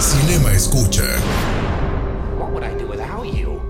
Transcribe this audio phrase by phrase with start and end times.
[0.00, 1.02] Cinema Escucha.
[2.38, 3.60] What would I do without you?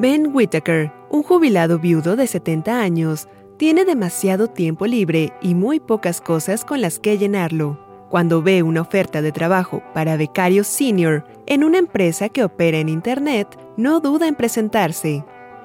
[0.00, 6.20] Ben Whittaker, un jubilado viudo de 70 años, tiene demasiado tiempo libre y muy pocas
[6.20, 7.78] cosas con las que llenarlo.
[8.10, 12.88] Cuando ve una oferta de trabajo para becario senior en una empresa que opera en
[12.88, 15.24] Internet, no duda en presentarse.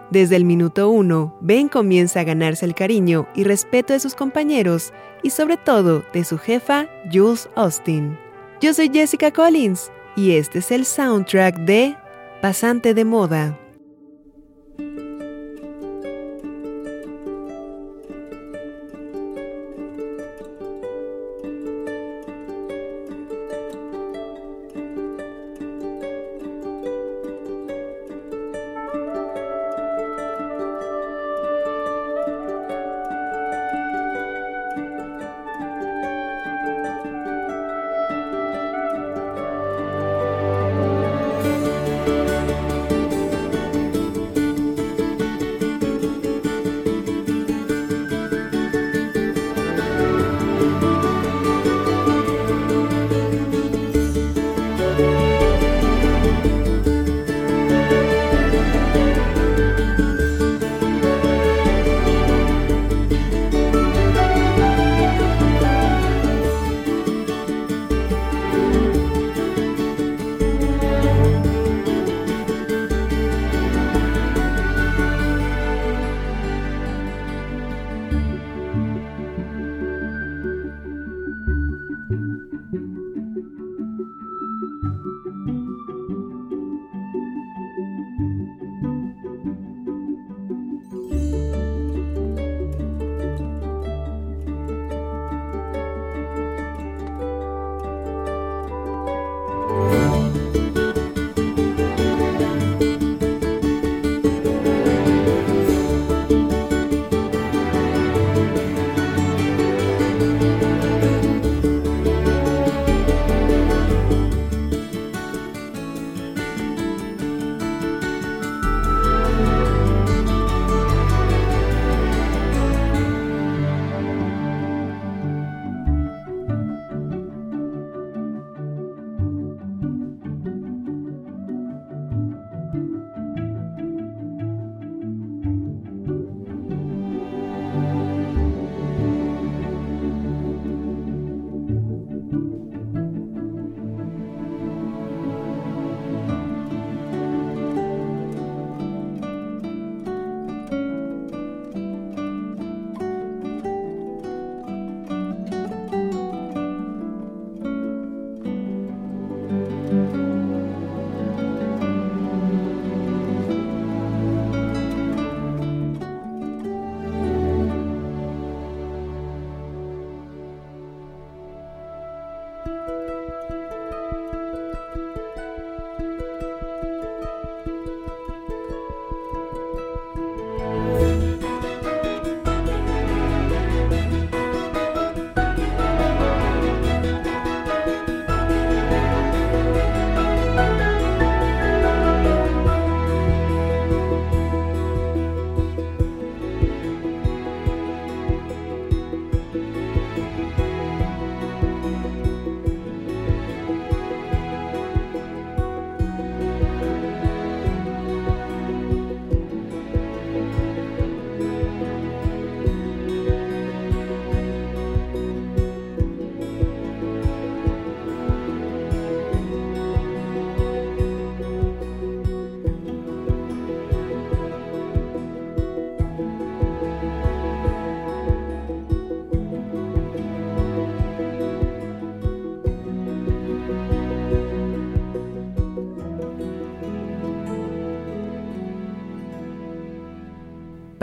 [0.10, 4.94] Desde el minuto uno, Ben comienza a ganarse el cariño y respeto de sus compañeros
[5.28, 8.18] y sobre todo de su jefa, Jules Austin.
[8.62, 11.98] Yo soy Jessica Collins y este es el soundtrack de
[12.42, 13.67] Pasante de Moda.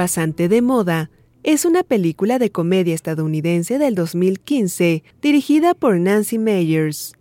[0.04, 1.10] Pasante de moda
[1.42, 7.14] es una película de comedia estadounidense del 2015 dirigida por Nancy Meyers.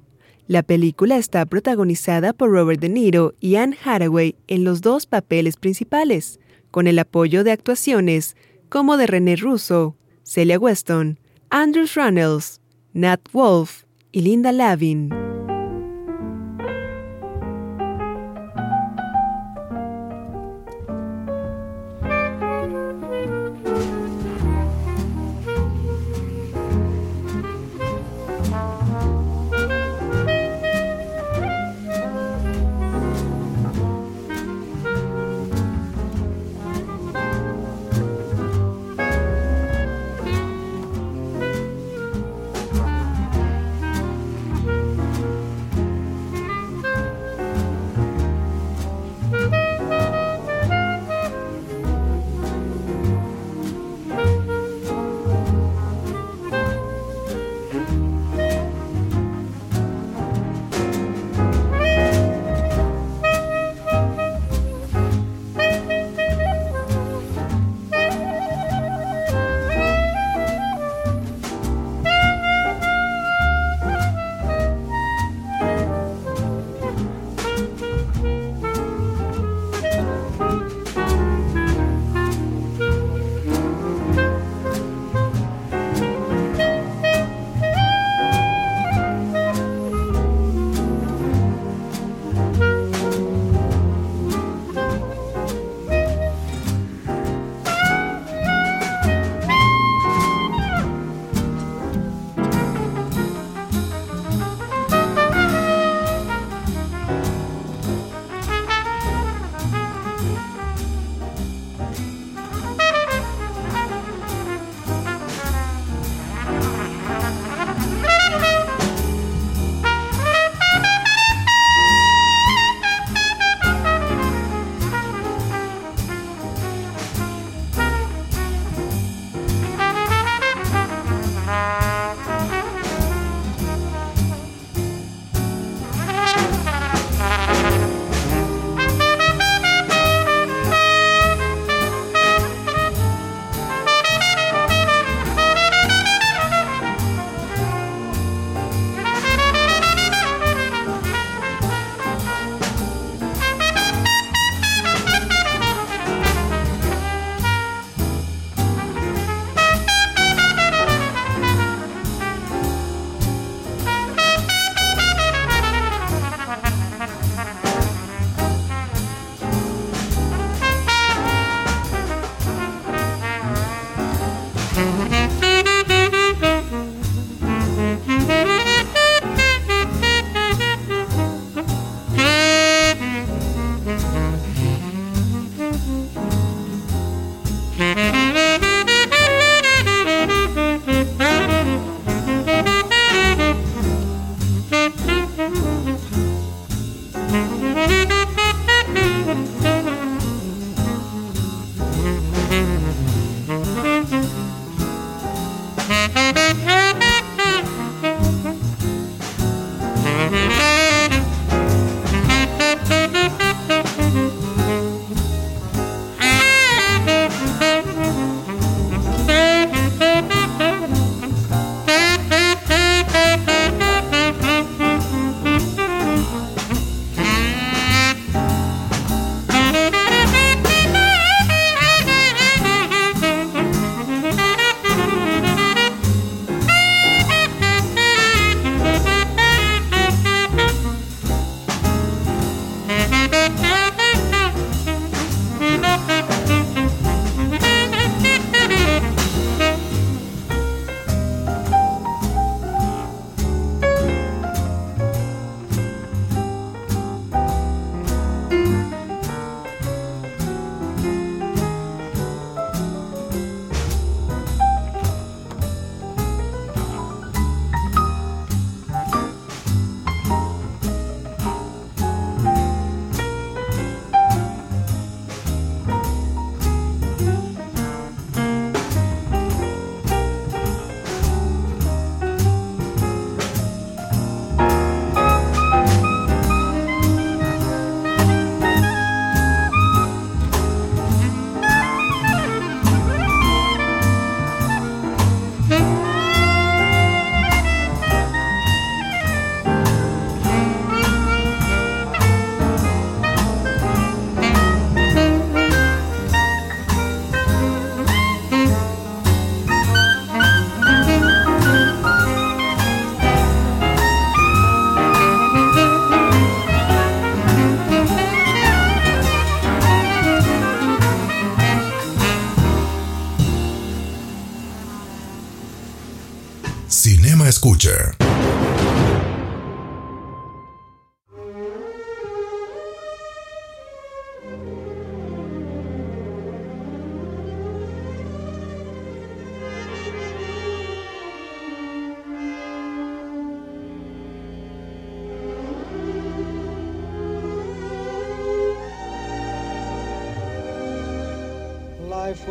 [0.47, 5.55] La película está protagonizada por Robert De Niro y Anne Hathaway en los dos papeles
[5.55, 6.41] principales,
[6.71, 8.35] con el apoyo de actuaciones
[8.67, 11.19] como de René Russo, Celia Weston,
[11.49, 12.59] Andrew Runnels,
[12.91, 15.32] Nat Wolf y Linda Lavin.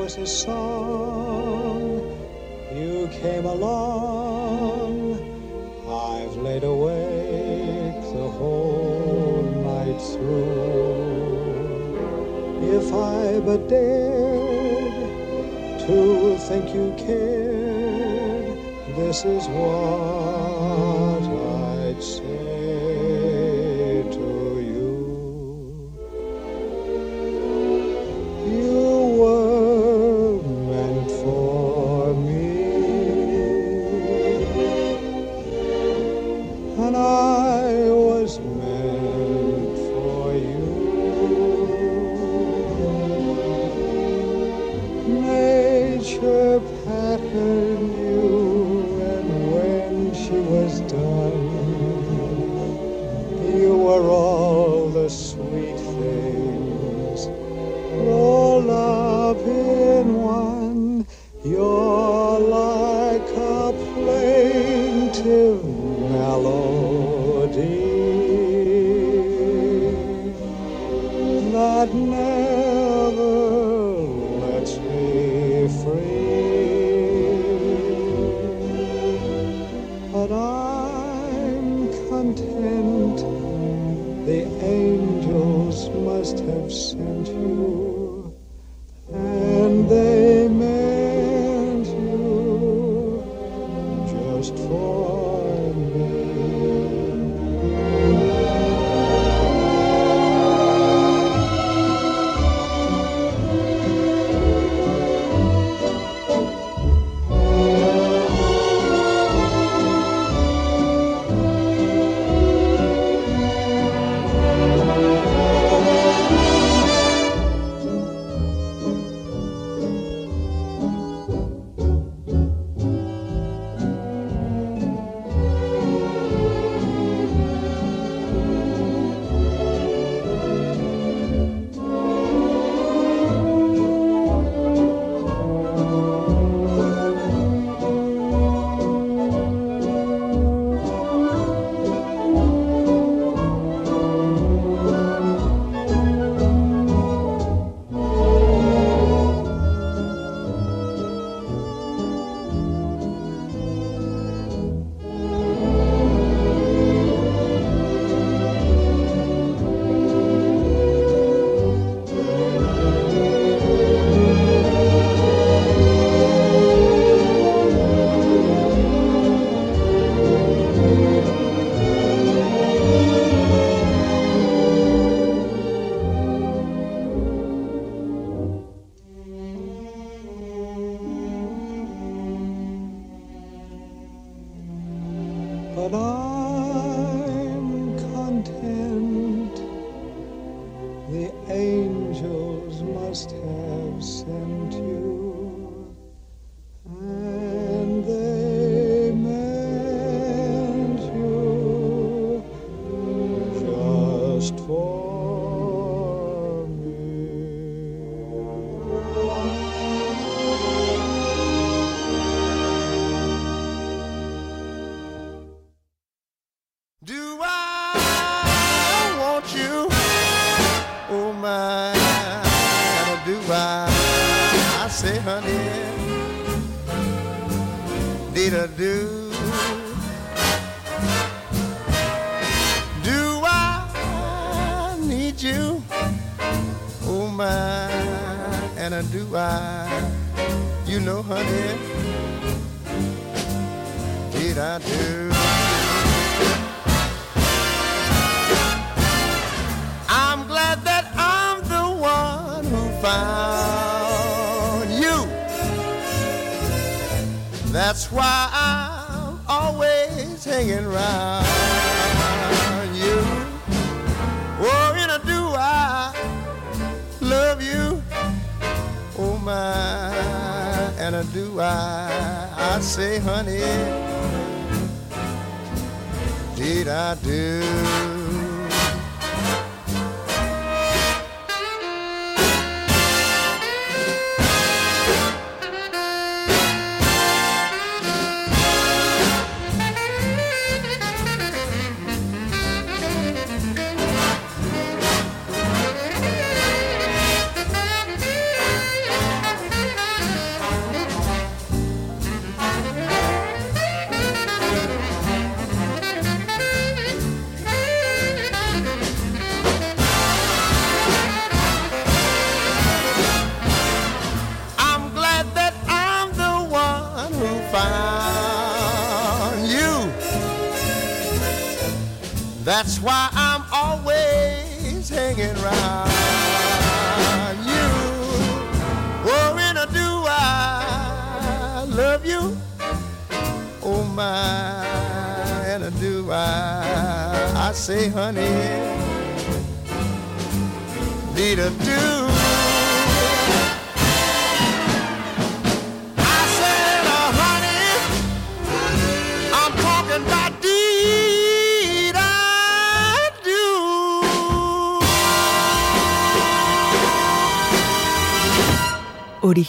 [0.03, 2.01] was a song.
[2.75, 5.15] You came along.
[5.87, 11.23] I've laid awake the whole night through.
[12.79, 15.11] If I but dared
[15.87, 18.59] to think you cared,
[18.97, 21.23] this is what
[21.63, 22.42] I'd say.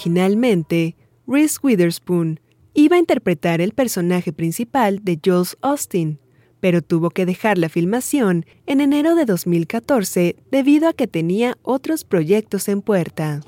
[0.04, 2.42] Originalmente, Reese Witherspoon
[2.74, 6.20] iba a interpretar el personaje principal de Jules Austin,
[6.60, 12.04] pero tuvo que dejar la filmación en enero de 2014 debido a que tenía otros
[12.04, 13.40] proyectos en puerta.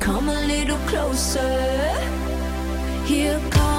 [0.00, 1.40] Come a little closer?
[3.06, 3.75] Here comes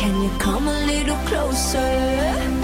[0.00, 2.59] Can you come a little closer?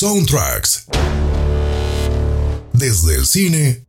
[0.00, 0.86] Soundtracks.
[2.72, 3.84] Desde el cine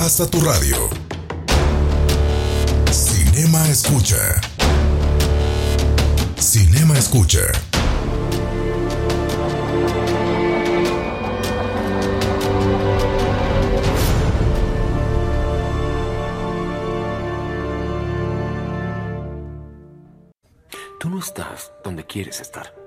[0.00, 0.76] hasta tu radio.
[2.90, 4.40] Cinema Escucha.
[6.36, 7.46] Cinema Escucha.
[20.98, 22.83] Tú no estás donde quieres estar.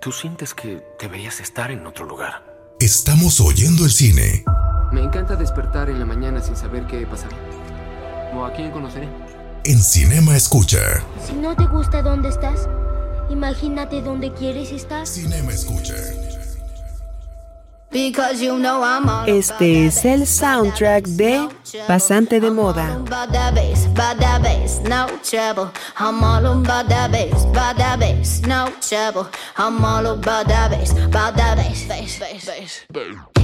[0.00, 2.44] Tú sientes que deberías estar en otro lugar.
[2.78, 4.44] Estamos oyendo el cine.
[4.92, 7.36] Me encanta despertar en la mañana sin saber qué pasará.
[8.32, 9.08] ¿O a quién conoceré?
[9.64, 11.02] En Cinema Escucha.
[11.26, 12.68] Si no te gusta dónde estás,
[13.28, 15.04] imagínate dónde quieres estar.
[15.04, 15.96] Cinema Escucha.
[17.90, 21.48] Because you know I'm all Este es el soundtrack de
[21.86, 23.04] Pasante de Moda.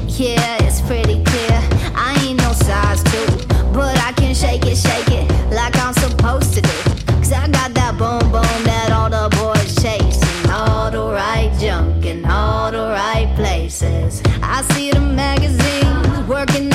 [0.06, 1.60] Yeah, it's pretty clear.
[1.94, 3.26] I ain't no size two,
[3.72, 7.04] but I can shake it, shake it like I'm supposed to do.
[7.18, 10.50] Cause I got that boom boom that all the boys chasing.
[10.50, 14.22] All the right junk in all the right places.
[14.42, 16.73] I see the magazines working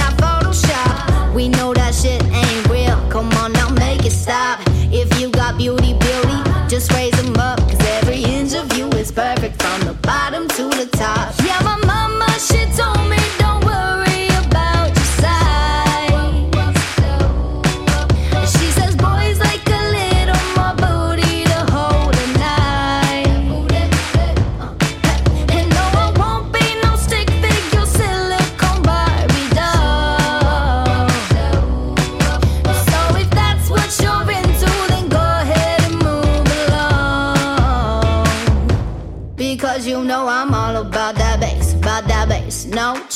[3.20, 4.62] Come on now, make it stop.
[4.94, 7.60] If you got beauty, beauty, just raise them up.
[7.60, 11.36] Cause every inch of you is perfect from the bottom to the top.
[11.44, 13.29] Yeah, my mama, she told me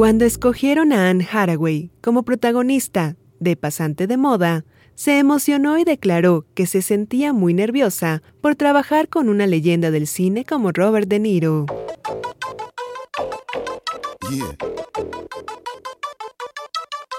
[0.00, 6.46] Cuando escogieron a Anne Hathaway como protagonista de Pasante de Moda, se emocionó y declaró
[6.54, 11.18] que se sentía muy nerviosa por trabajar con una leyenda del cine como Robert De
[11.18, 11.66] Niro.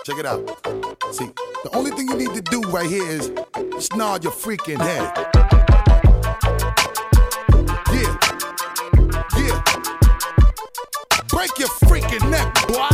[0.04, 0.44] Check it out.
[1.64, 3.32] The only thing you need to do right here is
[4.24, 5.32] your freaking head.
[12.12, 12.92] Freaking neck, boy.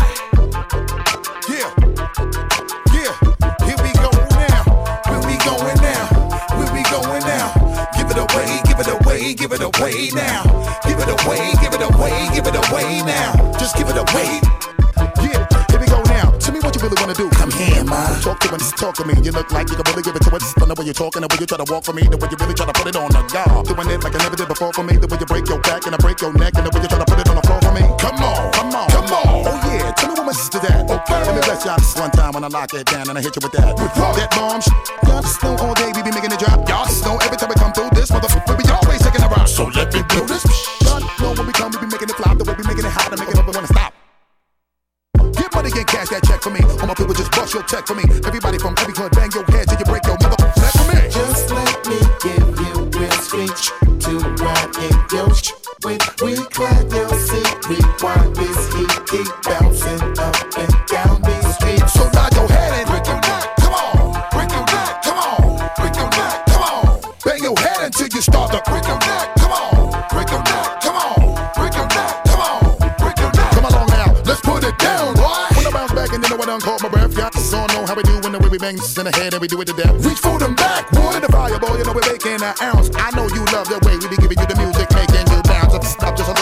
[1.50, 1.70] Yeah.
[2.94, 3.14] Yeah.
[3.66, 4.64] Here we go now.
[5.10, 6.06] Where we going now?
[6.54, 7.50] Where we going now?
[7.98, 10.44] Give it away, give it away, give it away now.
[10.86, 13.34] Give it away, give it away, give it away now.
[13.58, 14.42] Just give it away.
[15.26, 16.32] Yeah, here we go now.
[16.38, 17.30] Tell me what you really wanna do.
[17.32, 18.22] Come here, man.
[18.22, 19.16] Talk to me, talk to me.
[19.24, 20.54] You look like you can really give it to us.
[20.54, 22.28] From the way you're talking, the way you try to walk for me, the way
[22.30, 23.66] you really try to put it on the guard.
[23.66, 24.98] Doing it like I never did before for me.
[24.98, 26.90] The way you break your back and I break your neck, and the way you
[26.90, 27.27] try to put it
[27.84, 27.98] on the floor for me.
[27.98, 29.46] Come on, come on, come on.
[29.46, 30.90] Oh yeah, tell me what my sister's at.
[30.90, 33.22] Okay, let me bless y'all this one time when I lock it down and I
[33.22, 33.78] hit you with that.
[33.78, 34.16] With what?
[34.16, 34.74] That bomb sh-
[35.08, 36.68] Y'all just know all day we be making it drop.
[36.70, 39.48] Y'all just know every time we come through this motherfucker, we always taking a rock.
[39.48, 40.44] So let me do this.
[40.84, 42.38] Y'all know when we come, we be making it flop.
[42.38, 43.94] The way we making it hot and making it up, we wanna stop.
[45.34, 46.62] Get money and cash that check for me.
[46.82, 48.04] All my people just bust your check for me.
[48.26, 51.00] Everybody from every hood, bang your head till you break your mother neck for me.
[51.10, 53.72] Just let me give you real speech
[54.06, 54.12] to
[54.42, 55.34] ride in your
[55.84, 61.94] with we clap your seat, rewind this heat, keep bouncing up and down these streets.
[61.94, 63.56] So nod your head and break your neck.
[63.58, 65.02] Come on, break your neck.
[65.04, 66.46] Come on, break your neck.
[66.48, 69.36] Come on, bang your head until you start to break your neck.
[69.38, 70.82] Come on, break your neck.
[70.82, 72.14] Come on, break your neck.
[72.26, 73.52] Come on, break your neck.
[73.52, 75.46] Come along now, let's put it down, boy.
[75.56, 77.96] When I bounce back and know I done caught my breath, y'all all know how
[77.96, 79.66] we do when the way we bang this in the head and we do it
[79.66, 79.94] to death.
[80.04, 81.78] Reach for them back, wood the fire, boy.
[81.78, 82.92] You know we're making an ounce.
[82.96, 84.77] I know you love the way we be giving you the music,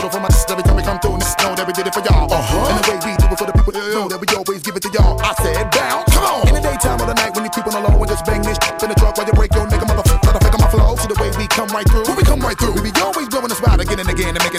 [0.09, 1.17] for my sister every time we come through.
[1.17, 2.31] And just know that we did it for y'all.
[2.31, 2.69] Uh-huh.
[2.71, 4.83] And the way we do it for the people, know that we always give it
[4.87, 5.19] to y'all.
[5.21, 6.09] I said bounce.
[6.13, 6.47] Come on.
[6.49, 8.41] In the daytime or the night when you creep on the low and just bang
[8.41, 10.33] this in the truck while you break your nigga motherfucker.
[10.33, 10.95] Let figure my flow.
[10.97, 12.07] See the way we come right through.
[12.15, 12.73] We come right through.
[12.79, 14.54] We be always blowing the spot again and again and make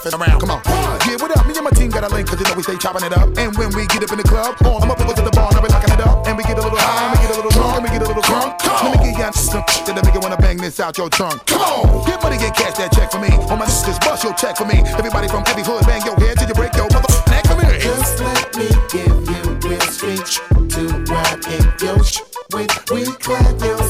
[0.00, 0.40] effing around.
[0.40, 0.60] Come on,
[1.04, 1.46] yeah, what up?
[1.46, 3.28] Me and my team got a link, cause you know we stay chopping it up.
[3.36, 5.58] And when we get up in the club, all my people to the bar, and
[5.58, 6.26] I be locking it up.
[6.26, 8.02] And we get a little high, and we get a little drunk, and we get
[8.02, 8.56] a little drunk.
[8.64, 11.44] Let me get y'all some shit that make you wanna bang this out your trunk.
[11.46, 13.30] Come on, get money, get cash that check for me.
[13.52, 14.80] All my sisters, bust your check for me.
[14.96, 17.68] Everybody from every hood, bang your head till you break your mother neck for me.
[17.78, 20.28] Just let me give you real street
[20.72, 20.82] to
[21.12, 22.72] ride in your sh- with.
[22.90, 23.80] We clap your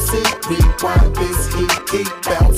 [0.49, 2.50] we want this heat, keep bouncing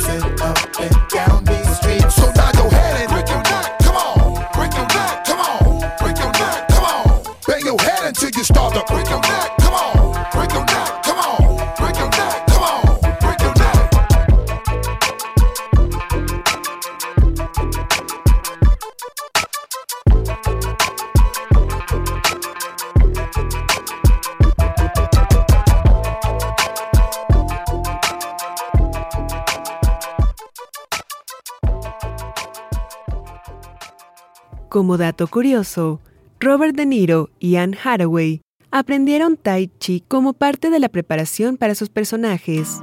[34.83, 36.01] Como dato curioso,
[36.41, 41.73] Robert De Niro y Anne Hathaway aprendieron Tai Chi como parte de la preparación para
[41.73, 42.81] sus personajes.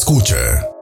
[0.00, 0.79] escucha.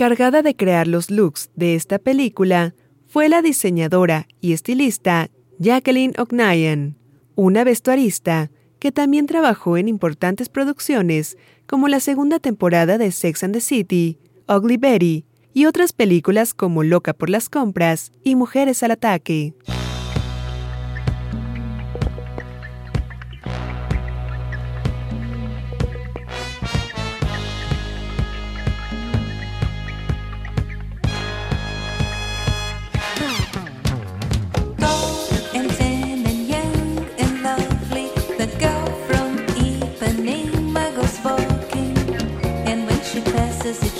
[0.00, 2.74] encargada de crear los looks de esta película
[3.06, 5.28] fue la diseñadora y estilista
[5.58, 6.94] Jacqueline O'Neill,
[7.34, 11.36] una vestuarista que también trabajó en importantes producciones
[11.66, 16.82] como la segunda temporada de Sex and the City, Ugly Betty y otras películas como
[16.82, 19.52] Loca por las compras y Mujeres al ataque.
[43.70, 43.99] the situation.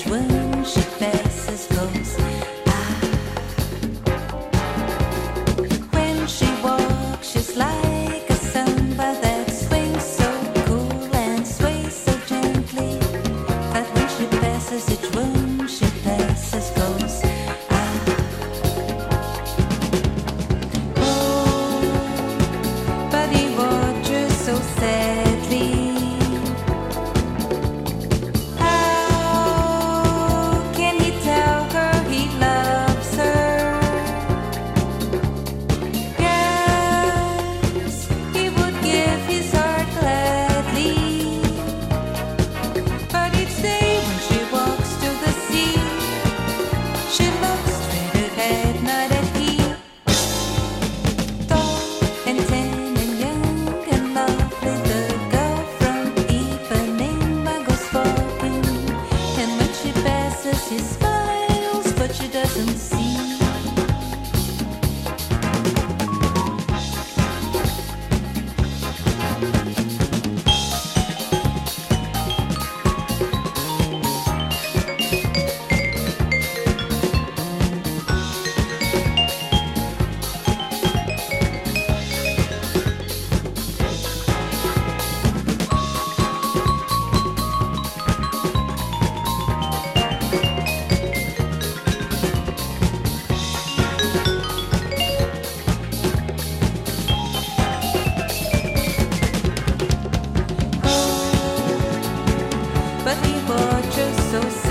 [103.51, 104.70] but you're so sad.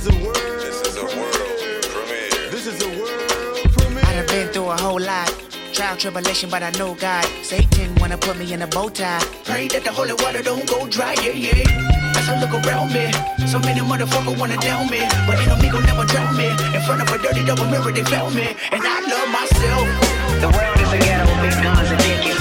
[0.00, 0.36] is a world.
[0.36, 2.50] This is a world premiere.
[2.50, 4.04] This is a world premiere.
[4.06, 5.28] I done been through a whole lot.
[5.74, 7.24] Trial, tribulation, but I know God.
[7.42, 9.22] Satan wanna put me in a bow tie.
[9.44, 12.16] Pray that the holy water don't go dry, yeah, yeah.
[12.18, 13.12] As I look around me,
[13.46, 15.00] so many motherfuckers wanna down me.
[15.26, 16.48] But an amigo never drown me.
[16.48, 18.56] In front of a dirty double mirror, they found me.
[18.72, 19.86] And I love myself.
[20.40, 22.40] The world is a ghetto, big guns and dickies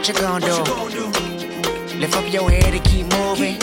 [0.00, 1.98] What you gonna do?
[1.98, 3.62] Lift up your head and keep moving.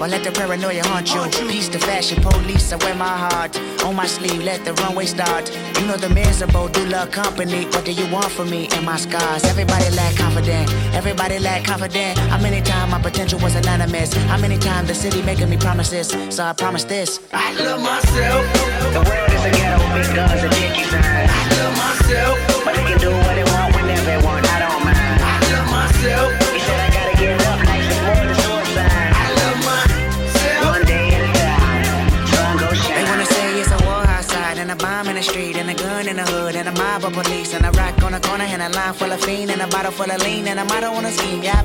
[0.00, 1.20] Or let the paranoia haunt you.
[1.50, 4.42] Peace to fashion police, I wear my heart on my sleeve.
[4.42, 5.54] Let the runway start.
[5.78, 7.66] You know the miserable do love company.
[7.66, 9.44] What do you want from me and my scars?
[9.44, 10.72] Everybody lack confident.
[10.94, 12.16] Everybody lack confident.
[12.20, 14.14] How many times my potential was anonymous?
[14.14, 16.08] How many times the city making me promises?
[16.34, 17.20] So I promise this.
[17.34, 18.46] I love myself.
[18.94, 21.30] The world is a ghetto Because guns and signs.
[21.30, 24.45] I love myself, but they can do what they want whenever they want
[26.06, 26.46] myself.
[33.86, 34.08] wanna.
[34.08, 36.72] I and a bomb in the street and a gun in the hood and a
[36.72, 39.50] mob of police and a rock on the corner and a line full of fiend
[39.50, 41.42] and a bottle full of lean and a model on a scheme.
[41.42, 41.62] Yeah.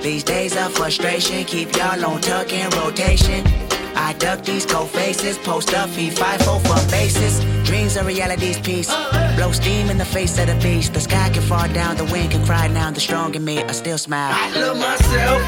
[0.00, 3.65] These days of frustration keep y'all on tuck in rotation.
[3.96, 7.40] I duck these cold faces, post up, feed five four for bases.
[7.64, 8.88] Dreams are reality's piece.
[9.36, 10.92] Blow steam in the face of the beast.
[10.94, 12.90] The sky can fall down, the wind can cry now.
[12.90, 14.32] The strong in me, I still smile.
[14.32, 15.40] I love myself.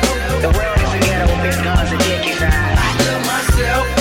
[0.43, 2.79] The world is a ghetto with guns and dick inside.
[2.79, 3.98] I love myself.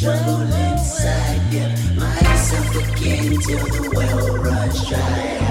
[0.00, 1.50] Jungle inside.
[1.50, 5.49] Get myself again till the well runs dry.